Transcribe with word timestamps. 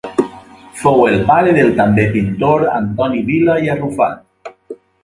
Fou 0.79 1.03
el 1.09 1.17
pare 1.27 1.53
del 1.59 1.69
també 1.81 2.07
pintor 2.17 2.67
Antoni 2.81 3.25
Vila 3.31 3.61
i 3.69 3.73
Arrufat. 3.77 4.55